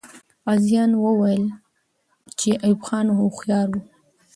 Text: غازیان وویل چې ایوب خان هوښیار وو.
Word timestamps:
غازیان 0.45 0.91
وویل 0.97 1.43
چې 2.39 2.49
ایوب 2.65 2.79
خان 2.87 3.07
هوښیار 3.17 3.67
وو. 3.71 3.81